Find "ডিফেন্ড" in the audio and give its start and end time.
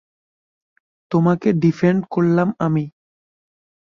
1.53-2.01